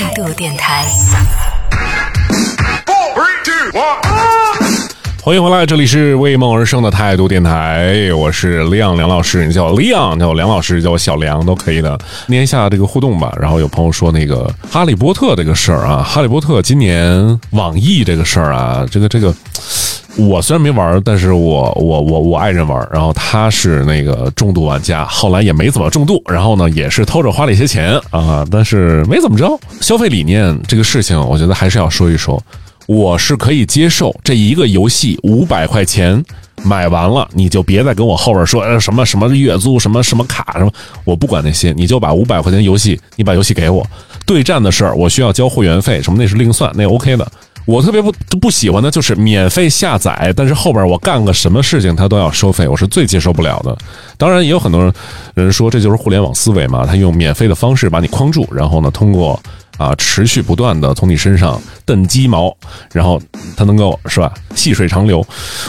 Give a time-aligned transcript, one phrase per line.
[0.00, 0.86] 态度电台。
[5.22, 11.98] 欢迎回来，这里是为梦而生的态度电台，我是亮梁老师，你叫我亮，叫我梁老师，叫我小梁都可以的。
[12.28, 13.30] 念一下这个互动吧。
[13.38, 19.34] 然后有朋友说那个《哈利波特》这个事儿啊，《哈利波特》今年网易这个事儿啊，这个这个，
[20.16, 29.58] 我虽然没玩，但是我我我我爱人玩，然后他是那个重度玩家，后来也没怎么重度，然后呢也是偷着花了一些钱啊，但是没怎么着。
[29.80, 32.42] 消费理念这个事情，我觉得还是要说一说。
[32.86, 36.20] 我是可以接受这一个游戏五百块钱
[36.64, 40.72] 买完了，你就别再跟我后边说呃什么什么月租什么什么卡什么，
[41.04, 43.86] 我不管那些，你就把五百块钱游戏，你把游戏给我。
[44.26, 47.32] 对战的事儿，我需要交会员费什么那是另算，那 OK 的。
[47.70, 53.76] 我特别不不喜欢的就是免费下载，但是后边我干个什么事情他都要收费，我是最接受不了的。
[54.18, 54.92] 当然也有很多人
[55.34, 59.40] 人说这就是互联网思维嘛，他用免费的方式把你框住，然后呢通过。
[59.80, 62.54] 啊，持续不断的从你身上蹬鸡毛，
[62.92, 63.18] 然后
[63.56, 64.30] 它能够是吧？
[64.54, 65.26] 细水长流，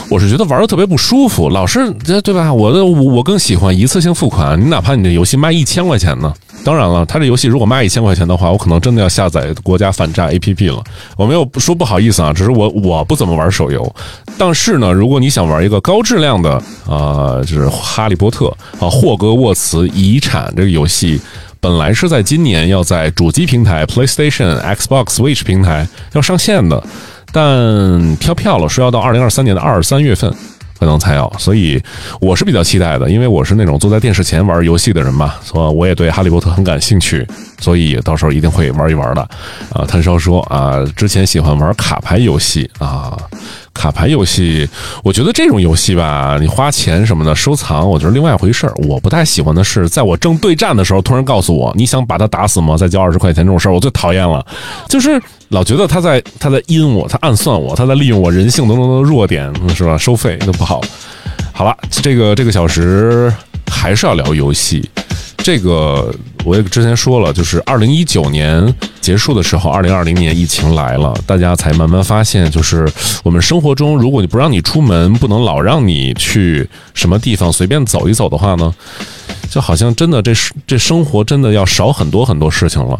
[0.09, 1.89] 我是觉得玩的特别不舒服，老是
[2.21, 2.51] 对吧？
[2.53, 6.33] 我的我更喜欢一次性付款，你哪怕你这游戏卖一千块钱呢？
[6.65, 10.83] 当然了，他这游戏如果卖一千块钱的话，我可能真的要下载国家反诈 APP 了。
[11.15, 13.95] 我没有说不好意思啊，只是我我不怎么玩手游，
[14.37, 18.53] 但是呢，如果你想玩一个高质量的啊，就是《哈利波特》
[18.85, 21.21] 啊，霍格沃茨遗产这个游戏。
[21.61, 26.83] 本来是在今年要在主机平台 PlayStation、Xbox、Switch 平台要上线的，
[27.31, 30.33] 但飘票了，说要到二零二三年的二三月份。
[30.81, 31.79] 可能才要，所以
[32.19, 37.23] 我是比较期待的，因为我是那种坐在电视前玩游戏的人嘛，所以我也对哈利波特很感兴趣，
[37.59, 39.21] 所以到时候一定会玩一玩的。
[39.71, 43.15] 啊，炭烧说啊，之前喜欢玩卡牌游戏啊。
[43.73, 44.67] 卡牌游戏，
[45.01, 48.73] 我觉得这种游戏吧，你花钱什么的收藏，我觉得另外一回事儿。
[48.87, 52.75] 我不太喜欢的是，在我正对战的时候，突然告诉我你想把他打死吗？
[52.75, 54.45] 再交二十块钱这种事儿，我最讨厌了。
[54.89, 55.21] 就是
[55.51, 59.97] 老觉得他在他在阴我，他暗算我，他在利用我人性当中的弱点，是吧？
[59.97, 60.81] 收费都不好。
[61.51, 63.31] 好了，这个这个小时
[63.69, 64.89] 还是要聊游戏。
[65.39, 66.13] 这个
[66.45, 72.89] 我也之前说了，就是二零一九年结束的时候，二零二零年疫情来了，大家才慢慢发现，就是
[73.21, 78.73] 我们生活中，如果你不让你出门，不能老让你去什么地方随便走一走的话呢，
[79.49, 80.31] 就好像真的这
[80.65, 82.97] 这生活真的要少很多很多事情了。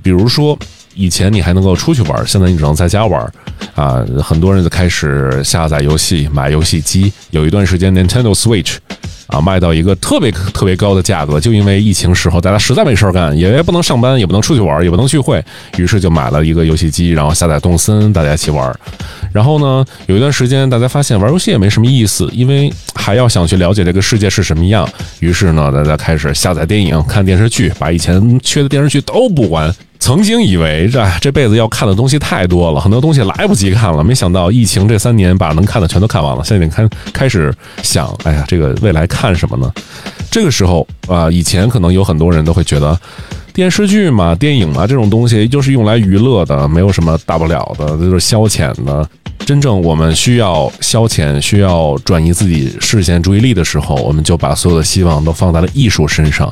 [0.00, 0.56] 比如说
[0.94, 3.20] 以前你还能够出去玩，现在你只能在家玩
[3.74, 4.04] 啊。
[4.22, 8.76] 很多人就开始下载游戏、买游戏机，有一段时间 Nintendo Switch。
[9.26, 15.42] 啊，卖到一个特别特别高的价格，就因为疫情时候大家实在没事儿干，也不能上班，也不能出去玩，也不能聚会，
[15.78, 18.72] 于是就买了一个游戏机，然后下载动森，大家一起玩。
[19.32, 24.86] 然后呢，有一段时间大家发现玩游戏也没什么意思，因为还要想去了解这个世界是什么样，
[25.20, 29.74] 于是呢，大家开始下载电影、看电视剧，把以前缺的电视剧都补完。
[29.98, 34.04] 曾经以为这这辈子要看的东西太多了，很多东西来不及看了。
[34.04, 36.44] 没想到疫情这三年把能看的全都看完了。
[36.44, 39.72] 现在开开始想，哎呀，这个未来看什么呢？
[40.30, 42.98] 这个时候啊，以前可能有很多人都会觉得
[43.54, 49.08] 电视剧嘛、电影嘛这种东西就是用来娱乐的，没有什么大不了的，就是消遣的。
[49.44, 56.50] 真正我们需要消遣、需要转移自己视线注意力的时候，我们就把所有的希望都放在了艺术身上。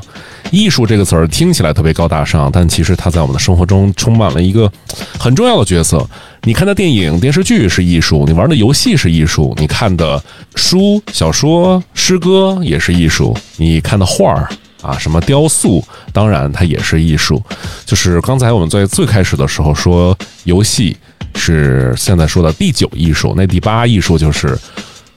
[0.51, 4.71] 艺术这个词儿听起来特别高大上，但其实它在我们的生活中充满了一个
[5.19, 6.07] 很重要的角色。
[6.43, 10.23] 你看的电影、电视剧是艺术，你玩的游戏是艺术，你看的
[10.55, 14.49] 书、小说、诗歌也是艺术，你看的画儿
[14.83, 15.83] 啊，什么雕塑，
[16.13, 17.43] 当然它也是艺术。
[17.87, 20.95] 就是刚才我们在最开始的时候说，游戏
[21.35, 24.59] 是现在说的第九艺术，那第八艺术就是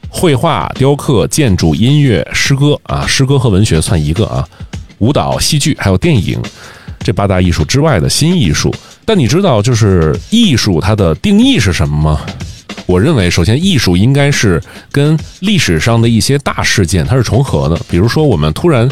[0.10, 4.48] 绘画、雕刻、建筑、音乐、诗歌啊，诗歌和文学算一个啊。
[5.00, 6.42] 舞蹈、戏剧还有电影，
[7.00, 8.74] 这八大艺术之外的新艺术。
[9.04, 12.22] 但你知道，就是艺术它的定义是什么吗？
[12.86, 14.62] 我认为，首先，艺术应该是
[14.92, 17.80] 跟历史上的一些大事件它是重合的。
[17.90, 18.90] 比如说，我们突然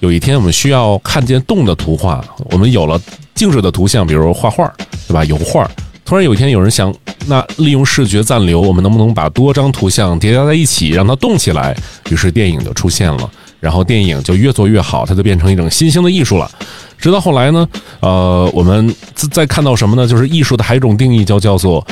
[0.00, 3.00] 有一天，我们需要看见动的图画，我们有了
[3.34, 4.70] 静止的图像，比如画画，
[5.08, 5.24] 对吧？
[5.24, 5.68] 油画。
[6.06, 6.94] 突然有一天，有人想，
[7.26, 11.76] 那利用视觉暂留，我们能不能把多张图像叠加在一起，让它动起来？
[12.10, 13.28] 于是电影就出现了。
[13.58, 16.48] 然后电影就越做越好，它就变成一种新兴的艺术了。
[16.96, 17.68] 直到后来呢，
[17.98, 18.94] 呃，我们
[19.32, 20.06] 再看到什么呢？
[20.06, 21.84] 就是艺术的还有一种定义，叫叫做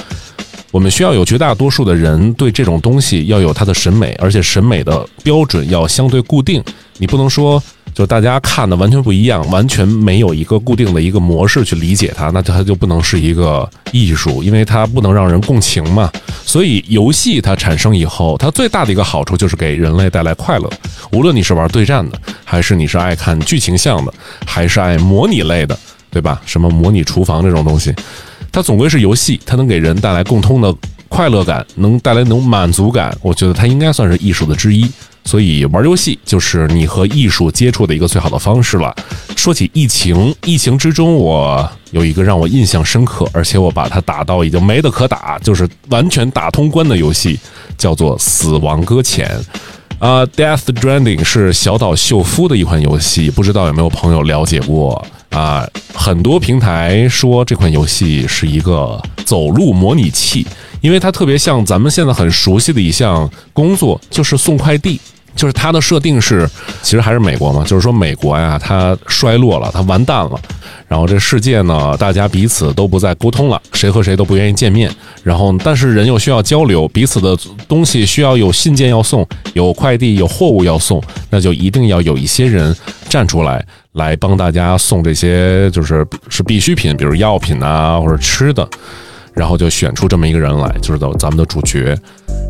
[0.70, 6.62] 我们需要有绝大多数的人对这种东西要有他的审美，而且审美的标准要相对固定。
[6.98, 7.60] 你不能说。
[7.94, 16.10] 就大家看的完全不一样，完全没有一个固定的一个模式去理解它，那它就不能是一个艺术，因为它不能让人共情嘛。
[16.44, 20.68] 所以游戏它产生以后，它最大的一个好处就是给人类带来快乐。
[21.12, 24.12] 无论你是玩对战的，还是你是爱看剧情向的，
[24.44, 25.78] 还是爱模拟类的，
[26.10, 26.42] 对吧？
[26.44, 27.94] 什么模拟厨房这种东西，
[28.50, 30.74] 它总归是游戏，它能给人带来共通的
[31.08, 33.16] 快乐感，能带来那种满足感。
[33.22, 34.90] 我觉得它应该算是艺术的之一。
[35.24, 38.94] 所以玩游戏就是你和艺术接触的一个最好的方式了。
[39.36, 47.38] 说起疫情，疫情之中我有一个让我印象深刻，而且我把它打到已经没得可打，就是完全打通关的游戏，
[47.76, 49.28] 叫做《死亡搁浅》。
[49.98, 55.66] 啊，《Death Stranding》是小岛秀夫的一款游戏，不知道有没有朋友了解过啊？
[55.94, 60.46] 很多平台说这款游戏是一个走路模拟器，
[60.82, 65.00] 因为它特别像咱们现在很熟悉的一项工作，就是送快递。
[65.34, 66.48] 就是它的设定是，
[66.82, 70.40] 其实还是美国嘛，就是说美国呀，它衰落了，它完蛋了。
[70.86, 74.90] 然后这世界呢，大家彼此都不再沟通了，谁和谁都不愿意见面。
[75.22, 77.36] 然后，但是人又需要交流，彼此的
[77.66, 82.74] 东西需要有信件要送，有快递，有货物要送，那就一定要有一些人
[83.08, 88.68] 站出来，来帮大家送这些，就是是必需品，比如药品啊或者吃的。
[89.34, 91.96] 然后就选出这么一个人来，就是咱们的主角。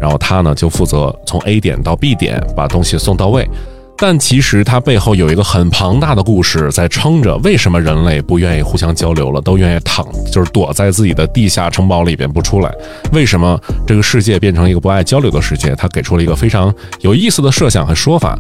[0.01, 3.49] 然后他呢就负责从 A 点到 B 点把东西送到位。
[3.97, 7.37] 但其实它背后有一个很庞大的故事在撑着。
[7.39, 12.75] 为什么人类不愿意互相交流了，都愿意躺，就是躲在自己的地下城堡里边不出来？
[13.13, 15.77] 为什么这个世界变成一个不爱交流的世界？
[15.77, 18.37] 他给出了一个非常有意思的设想和说法。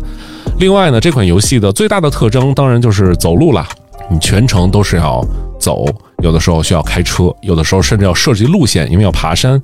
[0.58, 3.64] 另外呢，这款游戏的最大的特征当然就是走路了，
[4.10, 5.24] 你全程都是要
[5.60, 5.86] 走。
[6.24, 9.60] 有的时候需要开车，有的时候甚至要设计路线，因为要爬山，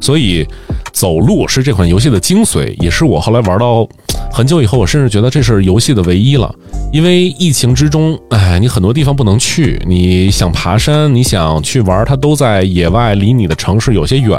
[0.00, 0.46] 所以
[0.92, 3.86] 走路是这款游戏的精髓，也是我后来玩到
[4.32, 6.54] 很久以后，我甚至觉得这是游戏的唯一了。
[6.92, 14.38] 因为疫情之中，哎，你很多地方不能去，你想爬山，你想去玩，它都在野外，离你的城市有些远。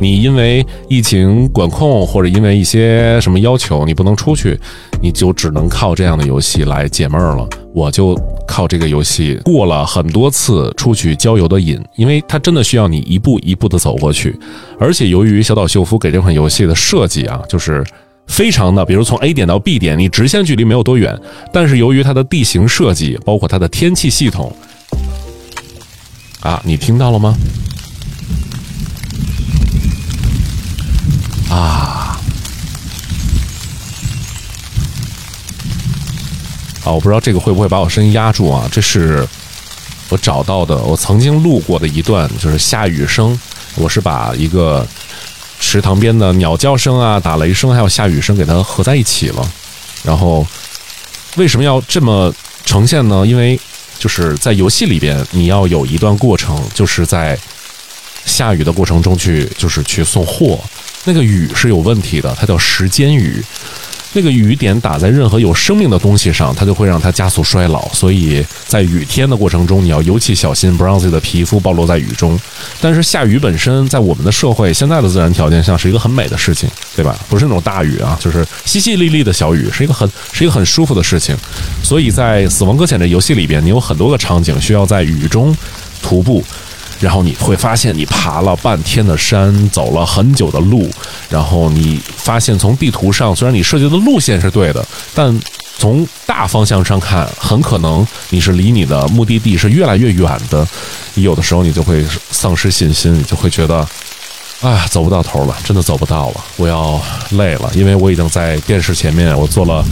[0.00, 4.58] 你因为疫情管控或者因为一些什么要求，你不能出去，
[5.00, 7.48] 你就只能靠这样的游戏来解闷儿了。
[7.72, 8.18] 我就
[8.48, 14.36] 靠这个游戏过了很多次出去郊游的瘾，因为它真的需要你一步一步的走过去，
[14.78, 17.84] 而且由于小岛秀夫给这款游戏的设计啊，就是
[18.30, 21.18] 非常的，比如从 A 点到 B 点，你直线距离没有多远，
[21.52, 24.56] 但是由于它的地形设计，包括它的天气系统，
[26.40, 27.34] 啊，你听到了吗？
[31.50, 32.18] 啊。
[36.82, 38.66] 啊，我不知道这个会不会把我声音压住啊？
[38.72, 39.28] 这是
[40.08, 43.38] 我找到的，我曾经录过的一段，就是下雨声。
[43.76, 44.86] 我是把一个
[45.60, 49.52] 池塘边的鸟叫声啊、打雷声还有下雨声给它合在一起了。
[50.02, 50.44] 然后
[51.36, 52.34] 为什么要这么
[52.64, 53.24] 呈现呢？
[53.26, 53.60] 因为
[53.98, 57.38] 就是在游戏里边，你要有一段过程，就是在
[58.24, 60.58] 下雨的过程中去，就是去送货。
[61.04, 63.44] 那个雨是有问题的，它叫时间雨。
[64.12, 67.88] 那个雨点打在任何有生命的东西上，它就会让它加速衰老。
[67.92, 72.38] 所以在雨天的过程中，你要尤其小心，不让自己的皮肤暴露在雨中。
[72.80, 77.16] 但是下雨本身，在我们的社会现在的自然条件下，是一个很美的事情，对吧？
[77.28, 81.36] 不是那种大雨啊，就是淅淅沥沥的小雨，是一个很是一个很舒服的事情。
[81.82, 85.56] 所以在《死亡搁浅》的游戏里边，你有很多个场景需要在雨中
[86.02, 86.44] 徒步。
[87.00, 90.88] 然后你会发现，你爬了半天的山，走了很久的路，
[91.30, 95.40] 然后你发现从地图上，虽然你设计的路线是对的，但
[95.78, 100.66] 从大方向上看，很可能你是离你的目的地是越来越远的。
[101.14, 103.76] 有的时候你就会丧失信心，你就会觉得，
[104.60, 109.82] 啊，走不到头了，真的走不到了，我要累了，因为我已经在电视前面我坐了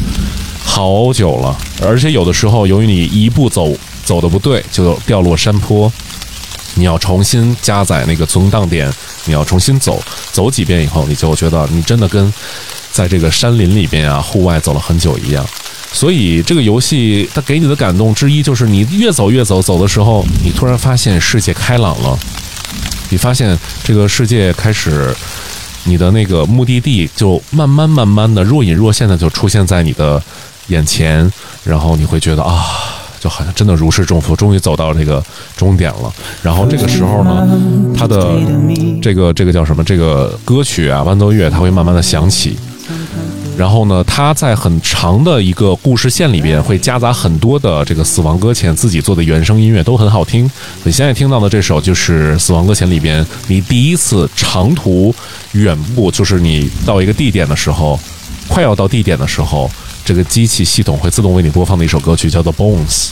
[0.63, 3.75] 好久了，而且有的时候由于你一步走
[4.05, 5.91] 走的不对，就掉落山坡。
[6.79, 8.89] 你要重新加载那个存档点，
[9.25, 12.33] 你要重新走走几遍以后，你就觉得你真的跟
[12.93, 15.45] 在这个山林里边啊，户外走了很久一样。
[15.93, 22.17] 所以这个游戏它给你的感动之一，就是你越走越走，走的时候你突然发现世界开朗了，
[23.09, 25.13] 你发现这个世界开始，
[25.85, 30.23] 你的那个目的地就慢慢慢慢的若隐若现的就出现在你的
[30.69, 31.31] 眼前，
[31.65, 32.98] 然后你会觉得啊。
[33.21, 35.23] 就好像真的如释重负，终于走到这个
[35.57, 36.13] 终点了。
[36.43, 37.49] 然后这个时候呢，
[37.97, 38.39] 他的
[39.03, 39.83] 这个这个叫什么？
[39.85, 42.57] 这个歌曲啊，伴奏乐，它会慢慢的响起。
[43.57, 50.49] 然后呢，他在很长的一个故事线里边会夹杂很多的这个《死亡搁浅》自己做的原声音乐，都很好听。
[50.85, 55.13] 你现在听到的这首就是《死亡搁浅》里边你第一次长途
[55.53, 57.99] 远步，就是你到一个地点的时候，
[58.47, 59.69] 快要到地点的时候。
[60.09, 63.09] 这个机器系统会自动为你播放的一首歌曲，叫做《Bones》。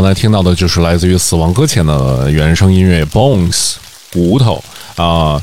[0.00, 3.52] 刚才听到的就是来自于《死亡搁浅》的原声音乐《Bones》
[4.10, 4.64] 骨头
[4.96, 5.38] 啊。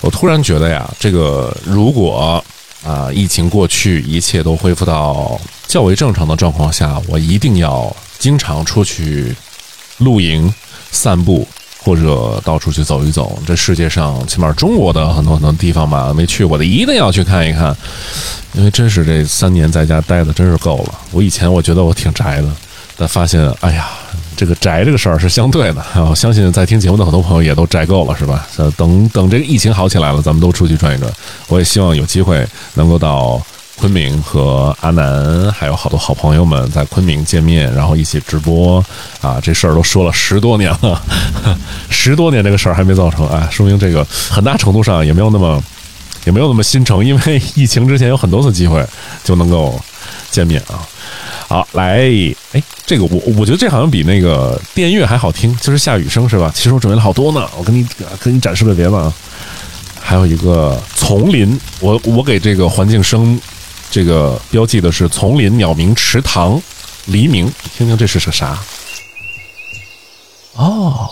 [0.00, 2.40] 我突然觉得呀，这个如果
[2.86, 9.34] 啊疫情过去，一切都恢复到较为正常的状况下，我一定要经常出去
[9.96, 10.54] 露营、
[10.92, 11.44] 散步，
[11.82, 13.36] 或者到处去走一走。
[13.44, 17.76] 这世界上，起码中国的很多很多地方吧，没去过的，一定要去看一看。
[18.52, 20.94] 因为真是这三年在家待的真是够了。
[21.10, 22.48] 我以前我觉得我挺宅的，
[22.98, 23.88] 但发现，哎呀。
[24.36, 28.46] 这个宅这个事儿是相对的，我相信在听节目的很多朋友也都宅够了，是吧？
[28.76, 31.12] 等等这个疫情好起来了，咱们都出去转一转。
[31.48, 38.78] 我也希望有机会能够到昆明和阿南还有好多好朋友们在昆明见面，然后一起直播
[39.20, 39.40] 啊！
[39.42, 41.02] 这事儿都说了十多年了，
[41.90, 45.60] 十多年这个事儿还没造成啊，说明这个很大程度上也没有那么
[46.26, 48.86] 也没有那么心诚，因为 疫情之前有很多次机会
[49.24, 49.80] 就能够
[50.30, 50.86] 见面啊。
[51.48, 51.98] 好，来，
[52.52, 56.52] 哎，这个我我觉得这好像比那个电乐还好听，就是下雨声是吧？
[56.54, 57.86] 其实我准备了好多呢，我跟你
[58.20, 59.10] 跟你展示个别的啊，
[59.98, 63.40] 还有一个丛林，我我给这个环境声
[63.90, 66.60] 这个标记的是丛林鸟鸣池塘
[67.06, 68.62] 黎明，听听这是个啥？
[70.52, 71.08] 哦，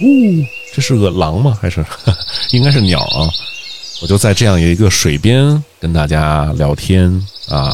[0.00, 0.44] 呜，
[0.74, 1.56] 这是个狼吗？
[1.62, 1.82] 还是
[2.52, 3.24] 应该是鸟啊？
[4.02, 7.08] 我就在这样一个水边跟大家聊天
[7.48, 7.72] 啊，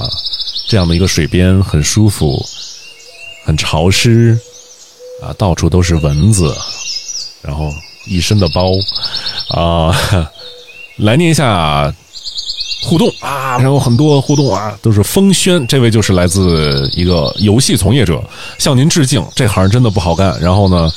[0.68, 2.44] 这样的一个水边很舒服，
[3.46, 4.38] 很潮湿
[5.22, 6.54] 啊，到处都是蚊子，
[7.40, 7.72] 然后
[8.06, 8.72] 一身的包
[9.48, 9.90] 啊，
[10.98, 11.90] 来念一下
[12.82, 18.22] 互动啊，然后很多互动啊，都是风轩，这位就是来自一个游戏从业者，
[18.58, 20.38] 向您致敬，这行真的不好干。
[20.42, 20.92] 然后呢？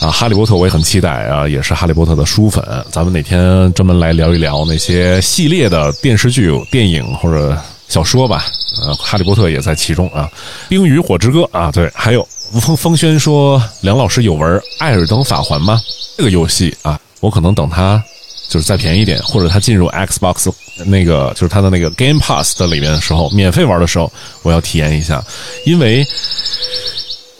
[0.00, 2.64] 啊，哈利波特我也很期待啊，也是哈利波特的书粉。
[2.90, 7.56] 咱们哪天专门来聊一聊那些系列的电视剧、电影或者
[7.88, 8.46] 小说吧。
[8.82, 10.28] 呃，哈利波特也在其中啊。
[10.68, 15.80] 冰与火之歌啊，对，还有吴风风轩说梁老师有玩《艾尔登法环》吗？
[16.16, 18.02] 这个游戏啊，我可能等它
[18.48, 20.50] 就是再便宜点，或者它进入 Xbox
[20.86, 24.10] 那个就是它的那个 Game Pass 的里面的时候，免费玩的时候，
[24.42, 25.22] 我要体验一下，
[25.64, 26.04] 因为。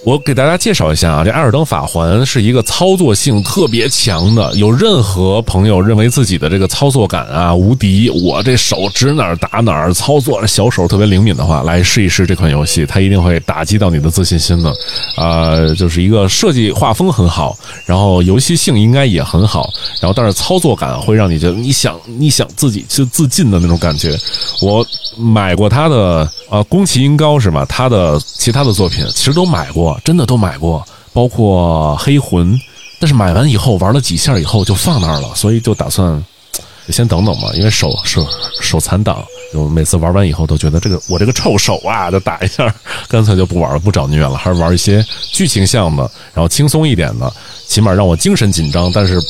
[0.04, 4.52] 我给大家介绍一下啊，这《艾尔登法环》是一个操作性特别强的。
[4.56, 14.74] 有任何朋友认为自己的这个操作感啊无敌，我这手指哪儿打哪儿，操作小手特别灵敏的话，来试一试这款游戏，它一定会打击到你的自信心的。
[15.16, 17.56] 呃， 就是一个设计画风很好，
[17.86, 24.18] 然后游戏性应该也很好，然后但是操作感会让你觉得你想你想自己去自尽的那种感觉。
[24.62, 24.84] 我
[25.16, 27.64] 买过他的呃宫崎英高是吧？
[27.68, 29.91] 他的其他的作品其实都买过。
[30.04, 32.58] 真的都买过，包括黑魂，
[33.00, 36.22] 但是买完以后玩了几下以后就放那儿了，所以就打算
[36.88, 38.26] 先等等吧，因为手手
[38.60, 42.74] 手残党，就每次玩完以后都觉得这个我这个臭手啊，就打一下，
[43.08, 47.32] 干脆就不玩了，不找虐了，还是玩一些剧情向的，然后轻松一点的，
[47.68, 49.20] 起码让我精神紧张，但是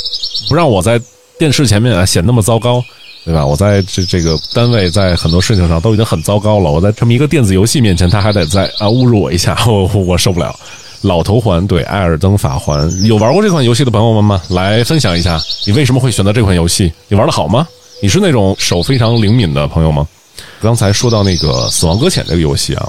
[0.48, 1.00] 不让我在
[1.38, 2.82] 电视前面啊显那么糟糕。
[3.24, 3.46] 对吧？
[3.46, 6.70] 我在这这个单位，在很多事情上都已经很糟糕了。
[6.70, 10.58] 我在这么一个电子游戏面前，他还得再啊侮辱我一下， 我我受不了。
[11.02, 14.40] 老头环对《艾尔登法环》有玩过这款游戏的朋友们吗？
[14.48, 16.92] 来分享一下，你为什么会选择这款游戏？
[17.08, 17.66] 你玩的好吗？
[18.00, 20.06] 你是那种手非常灵敏的朋友吗？
[20.60, 22.88] 刚才说到那个《死亡搁浅》这个游戏啊，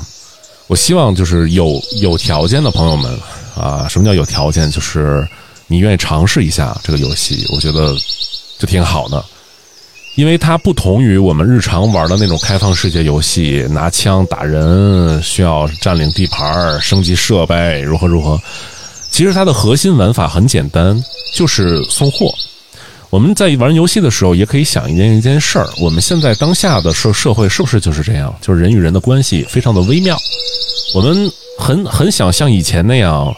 [0.67, 3.19] 我希望就是有有条件的朋友们
[3.55, 4.69] 啊，什么叫有条件？
[4.69, 5.27] 就是
[5.67, 7.95] 你愿意尝试一下这个游戏，我觉得
[8.59, 9.23] 就挺好的。
[10.15, 18.39] 因为它不同于我们日常玩的那种开放世界游戏，拿枪打人需要占领地盘、升级设备，如何如何。
[19.09, 21.01] 其实它的核心玩法很简单，
[21.33, 22.31] 就是送货。
[23.09, 28.35] 我们在玩游戏的时候，也可以想一件一件事儿：我们现在当下的社社会是不是就是这样？
[28.39, 30.17] 就是人与人的关系非常的微妙。
[30.93, 33.35] 我们很很想像以前那样。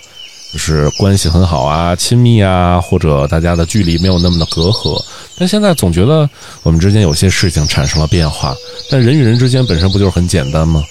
[0.55, 4.97] 就是关系很好啊，亲密啊，或者大家的距离没有那么的隔阂。
[5.38, 6.29] 但现在总觉得
[6.63, 8.55] 我们之间有些事情产生了变化。
[8.89, 10.81] 但人与人之间本身不就是很简单吗？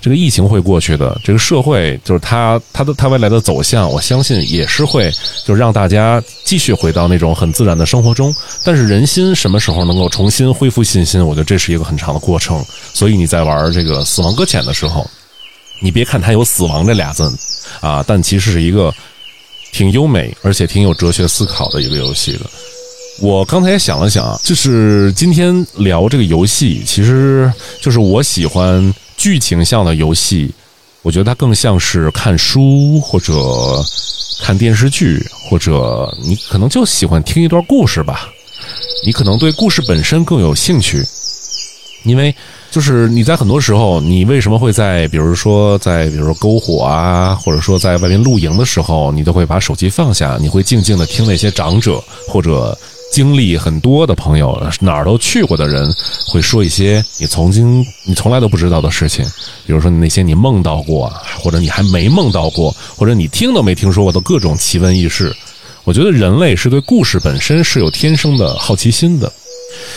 [0.00, 5.12] 这个疫情会过去的，这个社会就是它它的它未来的走向，我相信也是会
[5.44, 8.34] 就让大家继续回到那种很自然的生活中。
[8.64, 11.22] 但是人心什么时候能够重新恢复信心？
[11.22, 12.64] 我觉得这是一个很长的过程。
[12.94, 15.06] 所以你在玩这个《死亡搁浅》的时候，
[15.82, 17.30] 你别看它有“死亡”这俩字。
[17.80, 18.92] 啊，但其实是一个
[19.72, 22.40] 挺优美而且挺有哲学思考的一个游戏的。
[23.20, 30.52] 我刚才也想了想，就是今天聊这个游戏，其实就是我喜欢剧情向的游戏。
[31.02, 33.32] 我觉得它更像是看书或者
[34.42, 38.28] 看电视剧，或者你可能就喜欢听一段故事吧。
[39.04, 41.04] 你可能对故事本身更有兴趣，
[42.04, 42.34] 因为
[42.72, 52.76] 就是你在很多时候，你为什么会在，比如说在，比如说篝火啊，或者说在外面露营的时候，你都会把手机放下，你会静静的听那些长者或者
[53.12, 55.94] 经历很多的朋友，哪儿都去过的人，
[56.28, 59.22] 会说一些你曾经你从来都不知道的事情，
[59.66, 65.30] 比如说那些你梦到过，或者你还没梦到过，或者你听都没听说过的各种奇闻异事。
[65.84, 69.30] 我觉得人类是对故事本身是有天生的好奇心的。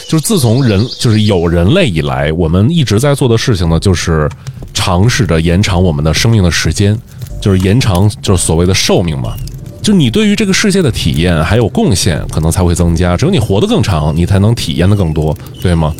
[0.08, 4.30] 就是自从人就是有人类以来，我们一直在做的事情呢，就是
[4.74, 6.98] 尝试着延长我们的生命的时间，
[7.42, 9.36] 就是延长就是所谓的寿命嘛。
[9.82, 13.16] 就你对于这个世界的体验还有贡献，可能才会增加。
[13.16, 15.94] 只有你活得更长，你才能体验的更多，对吗？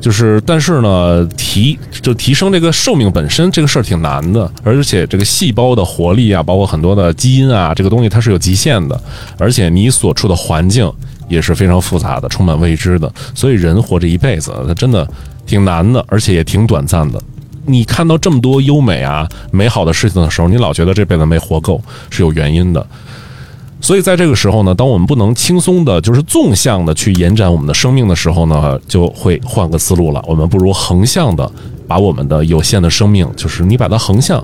[0.00, 9.00] 就是但是呢，提就提升这个寿命本身这个事儿挺难的，而且这个细胞的活力啊，包括很多的基因啊，这个东西它是有极限的，
[9.38, 10.92] 而且你所处的环境。
[11.28, 15.06] 也是非常复杂的，充满未知的，所以人活这一辈子，他真的
[15.46, 17.20] 挺难的，而且也挺短暂的。
[17.66, 22.86] 你看到这么多优美啊、美好的事情的时候，你老觉得这辈子没活够，是有原因的。
[23.80, 30.24] 所以在这个时候呢，当我们不能轻松的，就是纵向的去延展我们的生命的时候呢，就会换个思路了。
[30.26, 31.48] 我们不如横向的
[31.86, 34.42] 把我们的有限的生命，就是你把它横向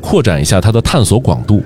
[0.00, 1.62] 扩展一下它的探索广度。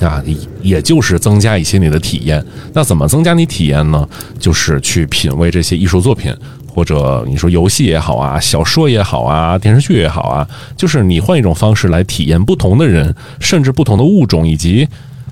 [0.00, 0.22] 啊，
[0.62, 2.44] 也就是增加一些你的体验。
[2.72, 4.08] 那怎么增加你体验呢？
[4.38, 6.34] 就是去品味这些艺术作品，
[6.66, 14.86] 或者你说游戏也好啊，小说也好啊，电视剧也好啊，就是你换一种方式来体验不同的人，甚至不同的物种，以及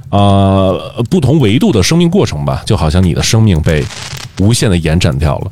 [0.09, 0.73] 啊
[1.11, 2.63] 不同维度的生命过程吧。
[2.65, 3.85] 就好像你的生命被
[4.41, 5.51] 无限的延展掉了。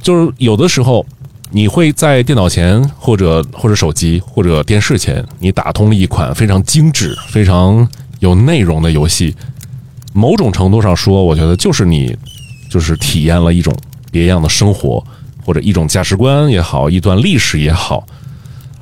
[0.00, 1.04] 就是有的时候，
[1.50, 7.88] 你会在电脑前，或者或者手机，或者电视前，你打通了一款非常精致、非常。
[8.20, 9.34] 有内容的游戏，
[10.12, 12.16] 某种程度上说，我觉得就是你，
[12.70, 13.74] 就是体验了一种
[14.10, 15.04] 别样的生活，
[15.44, 18.06] 或者一种价值观也好，一段历史也好。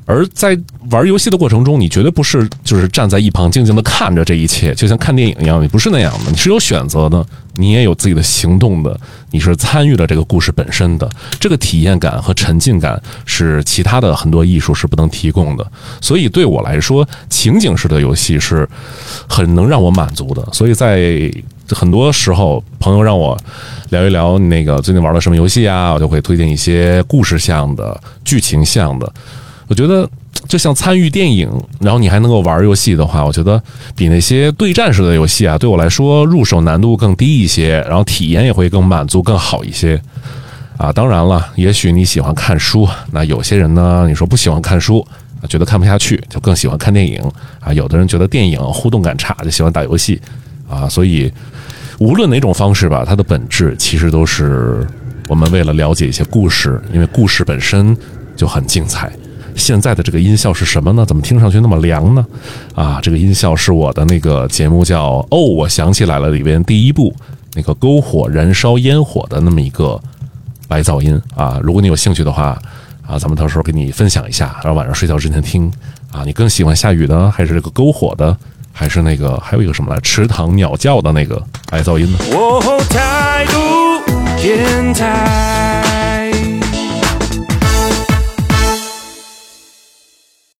[0.07, 0.59] 而在
[0.91, 8.99] 玩游戏的过程中，你绝对不是就是站在一旁静静的看着这一切，就像看电影一样，你不是那样的，你是有选择的，你也有自己的行动的，
[9.33, 15.67] 你是参与了这个故事本身的，这个体验感和沉浸感是其他的很多艺术是不能提供的。
[16.01, 18.69] 所以对我来说，情景式的游戏是
[19.29, 20.49] 很能让我满足的。
[20.53, 21.29] 所以在
[21.71, 23.37] 很多时候，朋友让我
[23.91, 29.13] 聊一聊那个最近玩了什么游戏啊，我就会推荐一些故事向的、剧情向的。
[29.69, 30.09] 我觉得，
[30.49, 31.51] 就像参与电影，
[31.81, 33.61] 然后你还能够玩游戏的话，我觉得
[33.97, 40.01] 比那些对战式的游戏啊，对我来说入手难度更低一些，然后体验也会更满足、更好一些。
[40.77, 45.05] 啊，当然了，也许你喜欢看书，那有些人呢，你说不喜欢看书，
[45.49, 47.19] 觉得看不下去，就更喜欢看电影。
[47.61, 50.21] 啊，有的人觉得电影互动感差，就喜欢打游戏。
[50.69, 51.33] 啊，所以
[51.99, 54.87] 无论哪种方式吧，它的本质其实都是
[55.29, 57.97] 我们为了了解一些故事，因为故事本身
[58.37, 59.11] 就很精彩。
[59.57, 61.05] 现在的这个音效是什么呢？
[61.05, 62.25] 怎么听上去那么凉呢？
[62.75, 67.13] 啊，这个音效是我的那个节目叫《哦，我想起来了》里边第一部
[67.55, 70.01] 那个篝火燃烧烟火的那么一个
[70.69, 71.59] 白噪音啊。
[71.63, 72.57] 如果你有兴趣的话
[73.07, 75.73] 啊，咱们到时候给你分享一下，然后晚上睡觉之前听
[76.13, 76.23] 啊。
[76.25, 78.37] 你更喜欢下雨的，还是这个篝火的，
[78.73, 82.19] 还是那个还有一个什么来池塘鸟叫的那个白噪音呢？
[82.91, 83.57] 态度